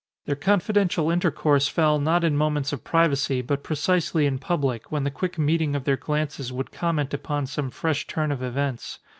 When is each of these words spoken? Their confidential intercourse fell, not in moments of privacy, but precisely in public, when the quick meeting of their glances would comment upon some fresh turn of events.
Their 0.25 0.35
confidential 0.35 1.11
intercourse 1.11 1.67
fell, 1.67 1.99
not 1.99 2.23
in 2.23 2.35
moments 2.35 2.73
of 2.73 2.83
privacy, 2.83 3.43
but 3.43 3.61
precisely 3.61 4.25
in 4.25 4.39
public, 4.39 4.91
when 4.91 5.03
the 5.03 5.11
quick 5.11 5.37
meeting 5.37 5.75
of 5.75 5.83
their 5.83 5.95
glances 5.95 6.51
would 6.51 6.71
comment 6.71 7.13
upon 7.13 7.45
some 7.45 7.69
fresh 7.69 8.07
turn 8.07 8.31
of 8.31 8.41
events. 8.41 8.97